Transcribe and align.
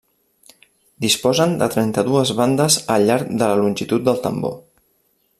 Disposen 1.05 1.51
de 1.59 1.67
trenta-dues 1.75 2.31
bandes 2.39 2.77
al 2.97 3.05
llarg 3.09 3.29
de 3.33 3.41
la 3.51 3.59
longitud 3.63 4.09
del 4.09 4.19
tambor. 4.29 4.57